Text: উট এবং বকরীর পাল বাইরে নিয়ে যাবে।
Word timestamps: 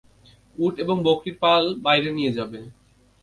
উট 0.55 0.73
এবং 0.79 0.95
বকরীর 1.05 1.35
পাল 1.43 1.63
বাইরে 1.85 2.09
নিয়ে 2.17 2.35
যাবে। 2.37 2.59